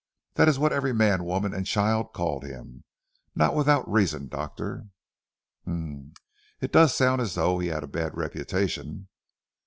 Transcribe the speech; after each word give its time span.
That 0.33 0.47
is 0.49 0.57
what 0.57 0.73
every 0.73 0.93
man 0.95 1.25
woman 1.25 1.53
and 1.53 1.63
child 1.63 2.11
called 2.11 2.43
him, 2.43 2.85
not 3.35 3.53
without 3.55 3.87
reason 3.87 4.29
Doctor." 4.29 4.87
"H'm! 5.67 6.15
It 6.59 6.71
does 6.73 6.95
sound 6.95 7.21
as 7.21 7.35
though 7.35 7.59
he 7.59 7.67
had 7.67 7.83
a 7.83 7.87
bad 7.87 8.17
reputation." 8.17 9.09